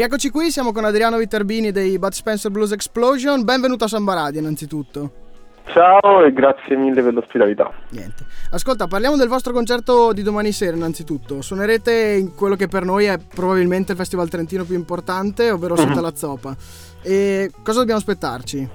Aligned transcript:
Rieccoci 0.00 0.30
qui, 0.30 0.50
siamo 0.50 0.72
con 0.72 0.86
Adriano 0.86 1.18
Viterbini 1.18 1.72
dei 1.72 1.98
Bud 1.98 2.12
Spencer 2.12 2.50
Blues 2.50 2.72
Explosion. 2.72 3.44
Benvenuto 3.44 3.84
a 3.84 3.86
Samba 3.86 4.14
Radio 4.14 4.40
innanzitutto. 4.40 5.10
Ciao 5.66 6.24
e 6.24 6.32
grazie 6.32 6.74
mille 6.74 7.02
per 7.02 7.12
l'ospitalità. 7.12 7.70
Niente. 7.90 8.24
Ascolta, 8.52 8.86
parliamo 8.86 9.18
del 9.18 9.28
vostro 9.28 9.52
concerto 9.52 10.14
di 10.14 10.22
domani 10.22 10.52
sera 10.52 10.74
innanzitutto. 10.74 11.42
Suonerete 11.42 12.16
in 12.18 12.34
quello 12.34 12.54
che 12.54 12.66
per 12.66 12.84
noi 12.84 13.04
è 13.04 13.18
probabilmente 13.18 13.92
il 13.92 13.98
festival 13.98 14.30
trentino 14.30 14.64
più 14.64 14.74
importante, 14.74 15.50
ovvero 15.50 15.76
Sotto 15.76 15.90
mm-hmm. 15.90 16.00
la 16.00 16.14
Zoppa. 16.14 16.56
E 17.02 17.50
cosa 17.62 17.80
dobbiamo 17.80 18.00
aspettarci? 18.00 18.68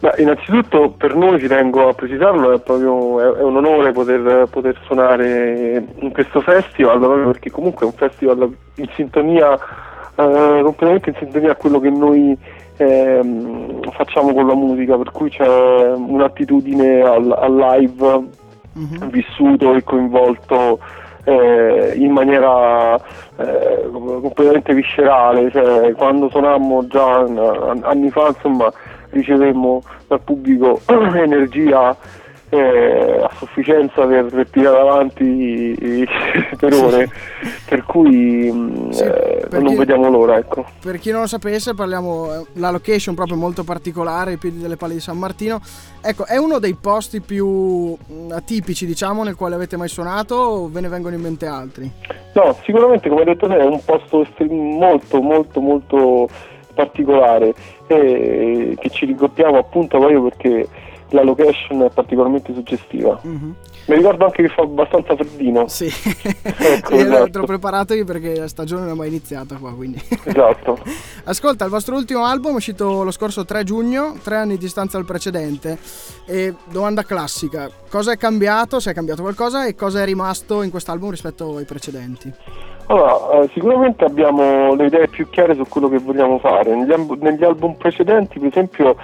Beh, 0.00 0.14
innanzitutto 0.18 0.90
per 0.90 1.14
noi 1.14 1.38
ci 1.38 1.46
tengo 1.46 1.88
a 1.88 1.94
precisarlo, 1.94 2.50
è 2.50 2.58
proprio 2.58 3.20
è, 3.20 3.38
è 3.38 3.42
un 3.44 3.58
onore 3.58 3.92
poter, 3.92 4.48
poter, 4.50 4.76
suonare 4.86 5.84
in 6.00 6.10
questo 6.10 6.40
festival, 6.40 6.98
perché 7.26 7.52
comunque 7.52 7.86
è 7.86 7.88
un 7.88 7.94
festival 7.94 8.52
in 8.74 8.88
sintonia, 8.96 9.56
eh, 10.16 10.60
completamente 10.62 11.10
in 11.10 11.16
sintonia 11.18 11.52
a 11.52 11.56
quello 11.56 11.80
che 11.80 11.90
noi 11.90 12.36
eh, 12.76 13.20
facciamo 13.92 14.32
con 14.32 14.46
la 14.46 14.54
musica, 14.54 14.96
per 14.96 15.10
cui 15.10 15.30
c'è 15.30 15.92
un'attitudine 15.92 17.00
al, 17.02 17.32
al 17.32 17.56
live 17.56 18.24
mm-hmm. 18.78 19.08
vissuto 19.08 19.74
e 19.74 19.82
coinvolto 19.82 20.78
eh, 21.24 21.92
in 21.96 22.10
maniera 22.12 22.96
eh, 22.96 23.88
completamente 23.90 24.74
viscerale, 24.74 25.50
cioè, 25.50 25.92
quando 25.92 26.28
suonammo 26.28 26.86
già 26.88 27.18
anni 27.82 28.10
fa 28.10 28.28
insomma 28.28 28.72
ricevemmo 29.10 29.82
dal 30.08 30.20
pubblico 30.20 30.80
energia 30.88 31.96
eh, 32.48 33.20
a 33.22 33.30
sufficienza 33.36 34.04
per, 34.04 34.26
per 34.26 34.50
tirare 34.50 34.78
avanti 34.78 36.04
per 36.62 36.74
ore, 36.74 37.10
per 37.68 37.82
cui 37.82 38.48
mm, 38.52 38.90
sì, 38.90 39.02
eh, 39.02 39.46
non 39.50 39.66
chi, 39.66 39.74
vediamo 39.74 40.08
l'ora. 40.08 40.36
Ecco. 40.36 40.64
Per 40.80 40.98
chi 41.00 41.10
non 41.10 41.22
lo 41.22 41.26
sapesse, 41.26 41.74
parliamo 41.74 42.32
eh, 42.32 42.44
la 42.54 42.70
location 42.70 43.16
proprio 43.16 43.36
molto 43.36 43.64
particolare, 43.64 44.34
i 44.34 44.36
piedi 44.36 44.60
delle 44.60 44.76
palle 44.76 44.94
di 44.94 45.00
San 45.00 45.18
Martino. 45.18 45.60
Ecco, 46.00 46.24
è 46.24 46.36
uno 46.36 46.60
dei 46.60 46.74
posti 46.74 47.20
più 47.20 47.96
mm, 47.96 48.30
atipici, 48.30 48.86
diciamo, 48.86 49.24
nel 49.24 49.34
quale 49.34 49.56
avete 49.56 49.76
mai 49.76 49.88
suonato 49.88 50.36
o 50.36 50.68
ve 50.68 50.80
ne 50.80 50.88
vengono 50.88 51.16
in 51.16 51.20
mente 51.20 51.46
altri? 51.46 51.90
No, 52.34 52.56
sicuramente, 52.62 53.08
come 53.08 53.22
hai 53.22 53.26
detto 53.26 53.48
te, 53.48 53.56
è 53.56 53.64
un 53.64 53.82
posto 53.84 54.24
molto, 54.48 55.20
molto, 55.20 55.60
molto 55.60 56.28
particolare 56.74 57.52
eh, 57.88 58.76
che 58.78 58.88
ci 58.88 59.04
rigoppiamo 59.06 59.58
appunto 59.58 59.98
proprio 59.98 60.22
perché 60.22 60.68
la 61.12 61.22
location 61.22 61.82
è 61.82 61.90
particolarmente 61.90 62.52
suggestiva. 62.52 63.20
Mm-hmm. 63.26 63.50
Mi 63.84 63.96
ricordo 63.96 64.24
anche 64.24 64.42
che 64.42 64.48
fa 64.48 64.62
abbastanza 64.62 65.16
freddino. 65.16 65.66
Sì, 65.68 65.86
ecco, 66.42 66.94
esatto. 66.94 67.42
preparatevi 67.44 68.04
perché 68.04 68.36
la 68.36 68.48
stagione 68.48 68.82
non 68.82 68.90
è 68.90 68.94
mai 68.94 69.08
iniziata 69.08 69.56
qua. 69.56 69.74
Quindi. 69.74 70.00
Esatto. 70.24 70.78
Ascolta, 71.24 71.64
il 71.64 71.70
vostro 71.70 71.96
ultimo 71.96 72.24
album 72.24 72.52
è 72.52 72.56
uscito 72.56 73.02
lo 73.02 73.10
scorso 73.10 73.44
3 73.44 73.64
giugno, 73.64 74.16
tre 74.22 74.36
anni 74.36 74.54
di 74.54 74.58
distanza 74.58 74.96
dal 74.96 75.06
precedente. 75.06 75.78
E 76.26 76.54
domanda 76.70 77.02
classica: 77.02 77.68
cosa 77.90 78.12
è 78.12 78.16
cambiato? 78.16 78.78
Se 78.78 78.90
è 78.90 78.94
cambiato 78.94 79.22
qualcosa 79.22 79.66
e 79.66 79.74
cosa 79.74 80.00
è 80.00 80.04
rimasto 80.04 80.62
in 80.62 80.70
quest'album 80.70 81.10
rispetto 81.10 81.56
ai 81.56 81.64
precedenti? 81.64 82.32
Allora, 82.86 83.42
eh, 83.42 83.50
sicuramente 83.52 84.04
abbiamo 84.04 84.74
le 84.74 84.86
idee 84.86 85.08
più 85.08 85.28
chiare 85.30 85.54
su 85.54 85.64
quello 85.68 85.88
che 85.88 85.98
vogliamo 85.98 86.38
fare. 86.38 86.74
Negli, 86.74 86.92
negli 87.20 87.44
album 87.44 87.74
precedenti, 87.74 88.38
per 88.38 88.48
esempio, 88.48 88.96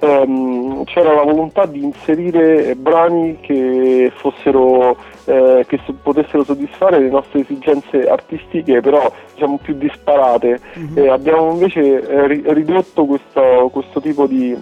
ehm, 0.00 0.84
c'era 0.84 1.14
la 1.14 1.22
volontà 1.22 1.66
di 1.66 1.82
inserire 1.82 2.74
brani 2.74 3.38
che 3.40 4.12
fossero 4.16 4.96
eh, 5.24 5.64
che 5.66 5.80
potessero 6.02 6.44
soddisfare 6.44 7.00
le 7.00 7.08
nostre 7.08 7.40
esigenze 7.40 8.08
artistiche 8.08 8.80
però 8.80 9.10
diciamo 9.32 9.58
più 9.60 9.74
disparate 9.74 10.60
mm-hmm. 10.78 10.98
eh, 10.98 11.08
abbiamo 11.08 11.50
invece 11.50 11.80
eh, 11.82 12.26
ridotto 12.52 13.06
questo, 13.06 13.68
questo 13.72 14.00
tipo 14.00 14.26
di, 14.26 14.56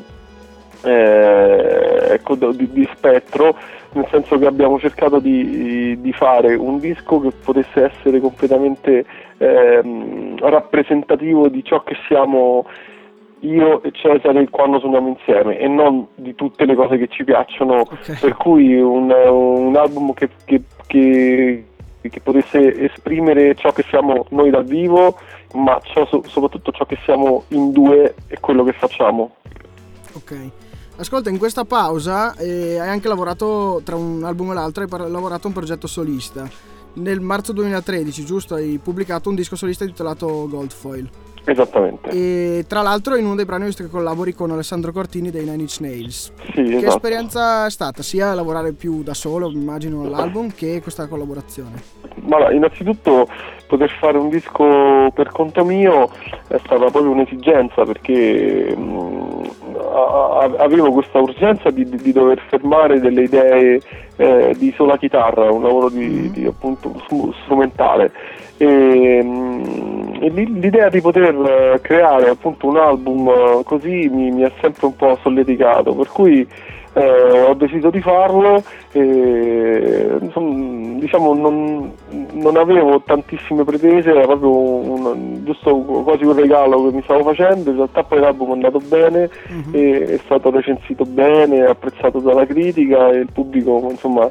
eh, 0.85 1.84
ecco, 2.15 2.35
di, 2.35 2.71
di 2.73 2.89
spettro 2.95 3.57
nel 3.95 4.07
senso 4.11 4.39
che 4.39 4.47
abbiamo 4.47 4.79
cercato 4.79 5.19
di, 5.19 6.01
di, 6.01 6.13
fare 6.13 6.55
un 6.55 6.79
disco 6.79 7.21
che 7.21 7.31
potesse 7.31 7.93
essere 7.93 8.21
completamente 8.21 9.05
ehm, 9.39 10.39
rappresentativo 10.39 11.49
di 11.49 11.63
ciò 11.65 11.83
che 11.83 11.95
siamo 12.09 12.67
io 13.45 13.83
e 13.83 13.93
Cesare 13.93 14.49
quando 14.49 14.81
suoniamo 14.81 15.09
insieme 15.09 15.59
e 15.59 15.69
non 15.69 16.07
di 16.15 16.35
tutte 16.35 16.65
le 16.65 16.75
cose 16.75 16.97
che 16.97 17.09
ci 17.09 17.25
piacciono, 17.25 17.81
okay. 17.81 18.17
per 18.19 18.35
cui 18.37 18.81
un, 18.81 19.11
un 19.11 19.77
album 19.77 20.13
che, 20.15 20.31
che, 20.45 20.63
che, 20.87 21.65
che, 22.01 22.21
potesse 22.21 22.85
esprimere 22.85 23.55
ciò 23.55 23.71
che 23.73 23.85
siamo 23.89 24.27
noi 24.31 24.51
dal 24.51 24.65
vivo, 24.65 25.19
ma 25.55 25.79
ciò, 25.83 26.07
soprattutto 26.25 26.73
ciò 26.73 26.85
che 26.87 26.99
siamo 27.05 27.45
in 27.49 27.71
due 27.71 28.15
e 28.29 28.41
quello 28.41 28.65
che 28.65 28.73
facciamo. 28.73 29.37
Ok. 30.15 30.51
Ascolta, 30.97 31.29
in 31.29 31.39
questa 31.39 31.65
pausa 31.65 32.37
eh, 32.37 32.79
hai 32.79 32.89
anche 32.89 33.09
lavorato 33.09 33.81
tra 33.85 33.97
un 33.97 34.23
album 34.23 34.53
e 34.53 34.55
l'altro, 34.55 34.85
hai 34.85 35.11
lavorato 35.11 35.47
a 35.47 35.49
un 35.49 35.53
progetto 35.53 35.89
solista. 35.89 36.49
Nel 36.95 37.21
marzo 37.21 37.53
2013, 37.53 38.25
giusto, 38.25 38.55
hai 38.55 38.79
pubblicato 38.81 39.29
un 39.29 39.35
disco 39.35 39.57
solista 39.57 39.83
intitolato 39.83 40.47
Goldfoil. 40.49 41.11
Esattamente. 41.47 42.09
E 42.11 42.65
tra 42.69 42.81
l'altro 42.81 43.17
in 43.17 43.27
uno 43.27 43.35
dei 43.35 43.45
brani 43.45 43.65
ho 43.65 43.67
visto 43.67 43.83
che 43.83 43.91
collabori 43.91 44.33
con 44.35 44.53
Alessandro 44.53 44.93
Cortini 44.93 45.31
dei 45.31 45.45
Nine 45.45 45.63
Inch 45.63 45.79
Nails. 45.81 46.33
Sì, 46.53 46.63
che 46.63 46.77
esatto. 46.77 46.95
esperienza 46.95 47.67
è 47.67 47.71
stata? 47.71 48.03
Sia 48.03 48.33
lavorare 48.33 48.73
più 48.73 49.03
da 49.03 49.15
solo, 49.15 49.51
immagino, 49.51 50.03
all'album, 50.03 50.53
che 50.55 50.81
questa 50.81 51.07
collaborazione? 51.09 51.83
Ma 52.23 52.51
innanzitutto 52.53 53.27
poter 53.67 53.91
fare 53.99 54.17
un 54.17 54.29
disco 54.29 55.11
per 55.13 55.31
conto 55.33 55.65
mio 55.65 56.09
è 56.47 56.59
stata 56.59 56.91
proprio 56.91 57.11
un'esigenza 57.11 57.85
perché 57.85 58.75
mh, 58.75 59.24
avevo 59.95 60.93
questa 60.93 61.19
urgenza 61.19 61.71
di, 61.71 61.89
di, 61.89 62.13
dover 62.13 62.41
fermare 62.49 63.01
delle 63.01 63.23
idee 63.23 63.81
eh, 64.17 64.55
di 64.59 64.73
sola 64.77 64.97
chitarra, 64.97 65.51
un 65.51 65.63
lavoro 65.63 65.89
di, 65.89 66.07
mm-hmm. 66.07 66.33
di 66.33 66.47
appunto 66.47 66.93
strumentale. 67.45 68.11
E, 68.57 69.23
mh, 69.23 70.19
e 70.21 70.29
l'idea 70.31 70.89
di 70.89 71.01
poter 71.01 71.81
creare 71.83 72.29
appunto 72.29 72.67
un 72.67 72.77
album 72.77 73.63
così 73.65 74.09
mi, 74.09 74.31
mi 74.31 74.45
ha 74.45 74.53
sempre 74.61 74.87
un 74.87 74.97
po' 74.97 75.19
solleticato, 75.23 75.95
per 75.95 76.09
cui 76.09 76.47
eh, 76.95 77.43
ho 77.43 77.55
deciso 77.55 77.91
di 77.91 78.01
farlo 78.01 78.63
e 78.93 80.17
insomma, 80.21 80.99
diciamo 81.01 81.35
non, 81.35 81.93
non, 82.33 82.57
avevo 82.57 83.03
tantissime 83.03 83.65
pretese, 83.65 84.11
era 84.11 84.27
proprio 84.27 84.51
un, 84.51 85.45
giusto 85.45 85.77
quasi 85.77 86.25
un 86.25 86.35
regalo 86.35 86.89
che 86.89 86.97
mi 86.97 87.03
stavo 87.03 87.25
facendo, 87.25 87.71
in 87.71 87.77
realtà 87.77 88.05
poi 88.05 88.21
l'album 88.21 88.51
è 88.51 88.53
andato 88.53 88.79
bene, 88.79 89.29
e, 89.73 90.05
è 90.05 90.21
stato 90.25 90.51
recensito 90.51 91.05
bene, 91.05 91.65
apprezzato 91.65 92.21
dalla 92.21 92.47
critica 92.47 93.11
e 93.11 93.19
il 93.19 93.33
pubblico 93.33 93.89
insomma 93.91 94.31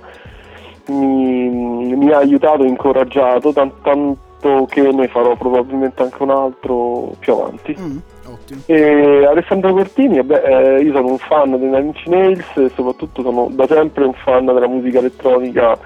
mi, 0.88 1.50
mi 1.96 2.12
ha 2.12 2.18
aiutato 2.18 2.64
e 2.64 2.68
incoraggiato, 2.68 3.52
tanto, 3.52 3.76
tanto 3.82 4.66
che 4.70 4.90
ne 4.92 5.08
farò 5.08 5.36
probabilmente 5.36 6.02
anche 6.02 6.24
un 6.24 6.30
altro 6.30 7.14
più 7.20 7.34
avanti. 7.34 7.76
Uh-huh. 7.78 8.02
Ottimo. 8.44 8.62
E 8.66 9.26
Alessandro 9.26 9.74
Cortini, 9.74 10.18
vabbè, 10.18 10.44
eh, 10.46 10.82
io 10.82 10.94
sono 10.94 11.08
un 11.08 11.18
fan 11.18 11.52
dei 11.52 11.70
Nine 11.70 11.80
Inch 11.80 12.06
Nails 12.08 12.58
e 12.58 12.70
soprattutto 12.76 13.22
sono 13.22 13.50
da 13.52 13.66
sempre 13.68 14.04
un 14.04 14.14
fan 14.14 14.46
della 14.46 14.68
musica 14.68 15.00
elettronica 15.00 15.78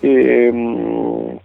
e, 0.00 0.50
mh, 0.50 1.38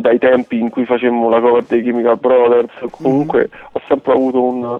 dai 0.00 0.18
tempi 0.18 0.58
in 0.58 0.70
cui 0.70 0.84
facemmo 0.84 1.28
la 1.28 1.40
cover 1.40 1.64
dei 1.64 1.82
Chemical 1.82 2.18
Brothers, 2.18 2.72
comunque 2.90 3.48
mm-hmm. 3.50 3.66
ho 3.72 3.80
sempre 3.88 4.12
avuto 4.12 4.42
un, 4.42 4.78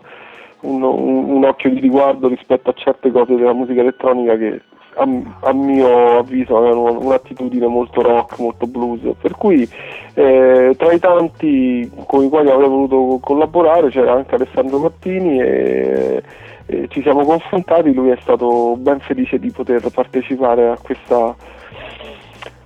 un, 0.61 0.83
un, 0.83 1.31
un 1.31 1.45
occhio 1.45 1.71
di 1.71 1.81
riguardo 1.81 2.29
rispetto 2.29 2.71
a 2.71 2.75
certe 2.75 3.11
cose 3.11 3.35
della 3.35 3.55
musica 3.55 3.81
elettronica 3.81 4.37
che 4.37 4.61
a, 5.01 5.49
a, 5.49 5.53
mio 5.53 6.19
avviso 6.19 6.57
avevano 6.57 6.99
un'attitudine 7.01 7.67
molto 7.67 8.03
rock, 8.03 8.39
molto 8.39 8.67
blues, 8.67 9.01
per 9.21 9.37
cui 9.37 9.69
eh, 10.15 10.75
tra 10.77 10.93
i 10.93 10.99
tanti 10.99 11.91
con 12.07 12.25
i 12.25 12.29
quali 12.29 12.51
avrei 12.51 12.69
voluto 12.69 13.19
collaborare 13.21 13.89
c'era 13.89 14.13
anche 14.13 14.35
Alessandro 14.35 14.79
Martini 14.79 15.41
e, 15.41 16.23
e 16.67 16.89
ci 16.89 17.01
siamo 17.03 17.25
confrontati, 17.25 17.95
lui 17.95 18.11
è 18.11 18.19
stato 18.21 18.77
ben 18.77 19.01
felice 19.01 19.39
di 19.39 19.51
poter 19.51 19.89
partecipare 19.93 20.69
a 20.69 20.79
questa 20.81 21.35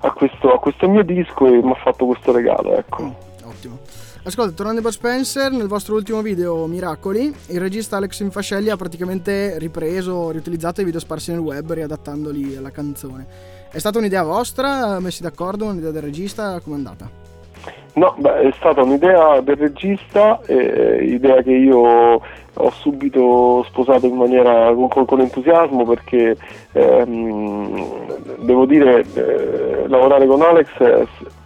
a 0.00 0.12
questo, 0.12 0.52
a 0.52 0.58
questo, 0.58 0.86
mio 0.88 1.02
disco 1.02 1.46
e 1.46 1.62
mi 1.62 1.70
ha 1.70 1.76
fatto 1.76 2.04
questo 2.04 2.30
regalo. 2.30 2.76
Ecco. 2.76 3.33
Ottimo. 3.54 3.78
Ascolta, 4.24 4.52
tornando 4.52 4.80
a 4.80 4.82
Bud 4.82 4.92
Spencer, 4.92 5.52
nel 5.52 5.68
vostro 5.68 5.94
ultimo 5.94 6.20
video 6.22 6.66
Miracoli, 6.66 7.32
il 7.48 7.60
regista 7.60 7.96
Alex 7.96 8.20
Infascelli 8.20 8.70
ha 8.70 8.76
praticamente 8.76 9.58
ripreso, 9.58 10.30
riutilizzato 10.30 10.80
i 10.80 10.84
video 10.84 10.98
sparsi 10.98 11.30
nel 11.30 11.40
web, 11.40 11.72
riadattandoli 11.72 12.56
alla 12.56 12.70
canzone. 12.70 13.26
È 13.70 13.78
stata 13.78 13.98
un'idea 13.98 14.22
vostra? 14.22 14.98
Messi 14.98 15.22
d'accordo? 15.22 15.66
Un'idea 15.66 15.90
del 15.90 16.02
regista? 16.02 16.60
Com'è 16.60 16.74
andata? 16.74 17.08
No, 17.94 18.14
beh, 18.18 18.40
è 18.40 18.52
stata 18.56 18.82
un'idea 18.82 19.40
del 19.40 19.56
regista, 19.56 20.40
eh, 20.46 21.04
idea 21.04 21.40
che 21.42 21.52
io 21.52 22.20
ho 22.56 22.70
subito 22.70 23.64
sposato 23.68 24.06
in 24.06 24.16
maniera 24.16 24.72
con, 24.74 25.04
con 25.04 25.20
entusiasmo 25.20 25.84
perché 25.84 26.36
ehm, 26.72 28.44
devo 28.44 28.66
dire 28.66 29.04
eh, 29.14 29.88
lavorare 29.88 30.26
con 30.26 30.42
Alex 30.42 30.68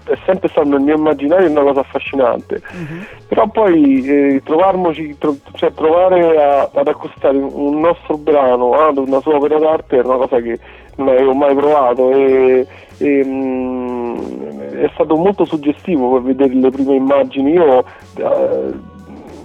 è 0.08 0.18
sempre 0.24 0.48
stato 0.48 0.68
nel 0.68 0.80
mio 0.80 0.96
immaginario 0.96 1.50
una 1.50 1.62
cosa 1.62 1.80
affascinante. 1.80 2.62
Uh-huh. 2.70 3.26
Però 3.28 3.48
poi 3.48 4.04
eh, 4.04 4.42
trovarmoci, 4.44 5.16
tro- 5.18 5.36
cioè 5.54 5.72
trovare 5.72 6.42
a, 6.42 6.70
ad 6.72 6.88
accostare 6.88 7.36
un 7.36 7.80
nostro 7.80 8.16
brano 8.16 8.72
ad 8.72 8.96
una 8.96 9.20
sua 9.20 9.36
opera 9.36 9.58
d'arte 9.58 9.98
è 9.98 10.04
una 10.04 10.16
cosa 10.16 10.40
che 10.40 10.58
non 10.96 11.08
avevo 11.08 11.34
mai 11.34 11.54
provato 11.54 12.10
e, 12.10 12.66
e 12.98 13.24
mh, 13.24 13.28
mm, 13.28 14.60
è 14.84 14.90
stato 14.94 15.16
molto 15.16 15.44
suggestivo 15.44 16.12
per 16.12 16.22
vedere 16.22 16.54
le 16.54 16.70
prime 16.70 16.94
immagini. 16.94 17.52
Io 17.52 17.84
eh, 18.16 18.96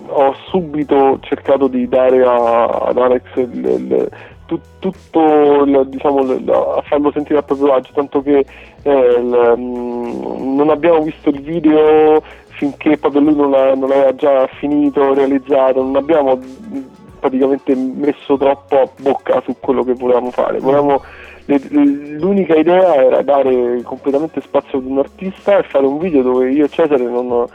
ho 0.07 0.35
subito 0.49 1.17
cercato 1.21 1.67
di 1.67 1.87
dare 1.87 2.23
a, 2.23 2.65
ad 2.65 2.97
Alex 2.97 3.23
il, 3.35 3.65
il, 3.65 4.09
tut, 4.57 4.61
tutto 4.79 5.63
il, 5.63 5.87
diciamo, 5.87 6.21
a 6.75 6.81
farlo 6.81 7.11
sentire 7.11 7.39
a 7.39 7.43
proprio 7.43 7.73
agio, 7.73 7.91
tanto 7.93 8.21
che 8.21 8.45
eh, 8.83 9.19
mh, 9.19 9.55
mm, 9.57 10.55
non 10.55 10.69
abbiamo 10.69 11.01
visto 11.01 11.29
il 11.29 11.41
video 11.41 12.21
finché 12.49 12.97
proprio 12.97 13.21
lui 13.21 13.35
non, 13.35 13.53
ha, 13.53 13.73
non 13.73 13.91
aveva 13.91 14.13
già 14.15 14.47
finito, 14.59 15.13
realizzato, 15.13 15.81
non 15.81 15.95
abbiamo 15.95 16.39
praticamente 17.19 17.75
messo 17.75 18.37
troppo 18.37 18.81
a 18.81 18.89
bocca 18.99 19.41
su 19.45 19.55
quello 19.59 19.83
che 19.83 19.93
volevamo 19.93 20.29
fare. 20.31 20.59
Volevamo, 20.59 21.01
l'unica 21.45 22.55
idea 22.55 22.95
era 22.95 23.21
dare 23.21 23.81
completamente 23.83 24.41
spazio 24.41 24.77
ad 24.77 24.85
un 24.85 24.99
artista 24.99 25.57
e 25.57 25.63
fare 25.63 25.85
un 25.85 25.97
video 25.97 26.21
dove 26.21 26.51
io 26.51 26.65
e 26.65 26.69
Cesare 26.69 27.03
non, 27.03 27.47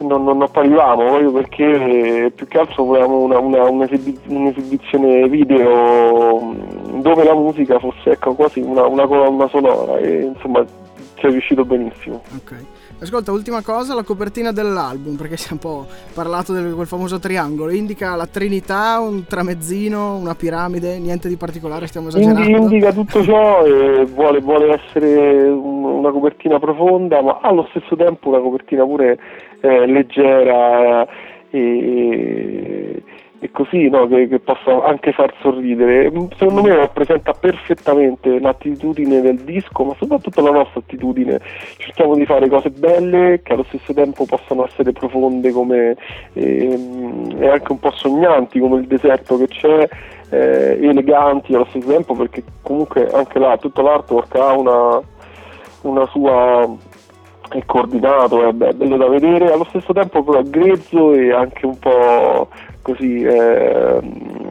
non, 0.00 0.24
non 0.24 0.42
apparivamo 0.42 1.04
proprio 1.04 1.32
perché 1.32 2.32
più 2.34 2.46
che 2.46 2.58
altro 2.58 2.84
volevamo 2.84 3.20
una, 3.20 3.38
una, 3.38 3.68
un'esibizione 3.68 5.28
video 5.28 6.54
dove 7.00 7.24
la 7.24 7.34
musica 7.34 7.78
fosse 7.78 8.12
ecco, 8.12 8.34
quasi 8.34 8.60
una, 8.60 8.86
una 8.86 9.06
colonna 9.06 9.48
sonora 9.48 9.98
e 9.98 10.22
insomma 10.22 10.64
ci 11.20 11.26
è 11.26 11.30
riuscito 11.30 11.64
benissimo. 11.64 12.22
Okay. 12.42 12.64
Ascolta, 13.00 13.30
ultima 13.30 13.62
cosa, 13.62 13.94
la 13.94 14.02
copertina 14.02 14.52
dell'album, 14.52 15.16
perché 15.16 15.36
si 15.36 15.50
è 15.50 15.52
un 15.52 15.58
po' 15.58 15.86
parlato 16.14 16.52
di 16.52 16.72
quel 16.72 16.86
famoso 16.86 17.18
triangolo, 17.18 17.70
indica 17.70 18.14
la 18.16 18.26
Trinità, 18.26 18.98
un 19.00 19.24
tramezzino, 19.26 20.16
una 20.16 20.34
piramide, 20.34 20.98
niente 20.98 21.28
di 21.28 21.36
particolare, 21.36 21.86
stiamo 21.86 22.08
esagerando. 22.08 22.56
Indica 22.56 22.92
tutto 22.92 23.22
ciò 23.22 23.64
e 23.64 24.04
vuole, 24.06 24.40
vuole 24.40 24.80
essere 24.82 25.48
una 25.48 26.10
copertina 26.10 26.58
profonda, 26.58 27.22
ma 27.22 27.38
allo 27.40 27.66
stesso 27.70 27.96
tempo 27.96 28.28
una 28.28 28.40
copertina 28.40 28.84
pure 28.84 29.18
eh, 29.60 29.86
leggera 29.86 31.06
e, 31.50 33.02
e 33.70 33.88
così 33.88 33.88
no, 33.88 34.06
che, 34.08 34.28
che, 34.28 34.40
possa 34.40 34.84
anche 34.84 35.12
far 35.12 35.32
sorridere. 35.40 36.10
Secondo 36.36 36.62
me 36.62 36.74
rappresenta 36.74 37.32
perfettamente 37.32 38.40
l'attitudine 38.40 39.20
del 39.20 39.38
disco, 39.38 39.84
ma 39.84 39.94
soprattutto 39.98 40.42
la 40.42 40.50
nostra 40.50 40.80
attitudine. 40.80 41.40
Cerchiamo 41.78 42.14
di 42.14 42.26
fare 42.26 42.48
cose 42.48 42.70
belle 42.70 43.40
che 43.42 43.52
allo 43.52 43.64
stesso 43.68 43.94
tempo 43.94 44.24
possano 44.26 44.66
essere 44.66 44.92
profonde 44.92 45.52
come, 45.52 45.96
e, 46.32 46.72
ehm, 46.72 47.36
e 47.38 47.48
anche 47.48 47.72
un 47.72 47.78
po' 47.78 47.92
sognanti 47.92 48.58
come 48.58 48.80
il 48.80 48.86
deserto 48.86 49.38
che 49.38 49.46
c'è. 49.46 49.88
Eh, 50.32 50.78
eleganti 50.80 51.52
allo 51.52 51.66
stesso 51.70 51.88
tempo 51.88 52.14
perché 52.14 52.44
comunque 52.62 53.10
anche 53.10 53.40
là 53.40 53.56
tutto 53.56 53.82
l'artwork 53.82 54.32
ha 54.36 54.52
una, 54.52 55.00
una 55.80 56.06
sua 56.06 56.68
è 57.48 57.64
coordinato, 57.66 58.46
è 58.46 58.52
bello 58.52 58.96
da 58.96 59.08
vedere, 59.08 59.50
allo 59.50 59.66
stesso 59.70 59.92
tempo 59.92 60.22
però 60.22 60.40
grezzo 60.44 61.12
e 61.12 61.32
anche 61.32 61.66
un 61.66 61.78
po' 61.80 62.48
così 62.82 63.22
eh, 63.22 64.00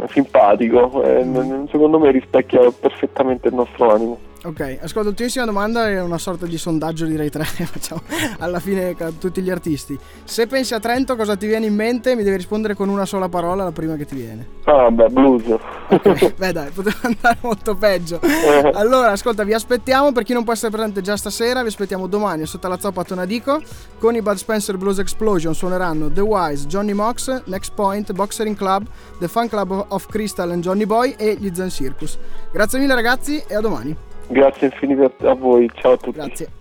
simpatico, 0.10 1.04
eh, 1.04 1.26
secondo 1.70 2.00
me 2.00 2.12
rispecchia 2.12 2.72
perfettamente 2.72 3.48
il 3.48 3.56
nostro 3.56 3.92
animo. 3.92 4.29
Ok, 4.42 4.80
ascolta, 4.82 5.10
ultimissima 5.10 5.44
domanda 5.44 5.90
è 5.90 6.02
una 6.02 6.18
sorta 6.18 6.46
di 6.46 6.58
sondaggio 6.58 7.06
direi 7.06 7.30
tre, 7.30 7.44
facciamo 7.68 8.02
alla 8.40 8.60
fine 8.60 8.96
tutti 9.20 9.42
gli 9.42 9.50
artisti. 9.50 10.00
Se 10.24 10.48
pensi 10.48 10.74
a 10.74 10.80
Trento 10.80 11.18
cosa 11.18 11.36
ti 11.36 11.46
viene 11.46 11.66
in 11.66 11.76
mente? 11.76 12.16
Mi 12.16 12.24
devi 12.24 12.38
rispondere 12.38 12.74
con 12.74 12.88
una 12.88 13.06
sola 13.06 13.28
parola 13.28 13.66
la 13.66 13.72
prima 13.74 13.98
che 13.98 14.06
ti 14.06 14.16
viene. 14.16 14.48
Ah 14.64 14.90
beh, 14.90 15.10
blues. 15.10 15.44
Ok, 15.90 16.36
beh 16.36 16.52
dai, 16.54 16.70
poteva 16.70 16.98
andare 17.02 17.38
molto 17.42 17.76
peggio. 17.76 18.22
Eh. 18.22 18.72
Allora, 18.76 19.12
ascolta, 19.12 19.44
vi 19.44 19.54
aspettiamo, 19.54 20.14
per 20.14 20.24
chi 20.24 20.32
non 20.32 20.46
può 20.46 20.54
essere 20.54 20.72
presente 20.72 21.02
già 21.02 21.18
stasera, 21.18 21.62
vi 21.62 21.68
aspettiamo 21.68 22.08
domani 22.08 22.46
sotto 22.46 22.68
la 22.70 22.80
zoppa 22.80 23.02
a 23.02 23.04
Tonadico 23.04 23.62
con 23.98 24.16
i 24.16 24.22
Bud 24.22 24.36
Spencer 24.36 24.78
Blues 24.78 25.00
Explosion 25.00 25.54
suoneranno 25.54 26.10
The 26.10 26.22
Wise, 26.22 26.66
Johnny 26.68 26.94
Mox, 26.94 27.44
Next 27.46 27.74
Point, 27.74 28.14
Boxering 28.14 28.56
Club, 28.56 28.88
The 29.20 29.28
Fun 29.28 29.50
Club 29.50 29.86
of 29.90 30.08
Crystal 30.08 30.50
and 30.50 30.62
Johnny 30.62 30.86
Boy 30.86 31.16
e 31.18 31.36
gli 31.38 31.52
Zen 31.54 31.70
Circus. 31.70 32.18
Grazie 32.54 32.80
mille 32.80 32.96
ragazzi 32.96 33.44
e 33.46 33.56
a 33.56 33.60
domani. 33.60 34.08
Grazie 34.32 34.68
infinite 34.68 35.28
a 35.28 35.34
voi, 35.34 35.70
ciao 35.74 35.94
a 35.94 35.98
tutti. 35.98 36.20
Grazie. 36.20 36.59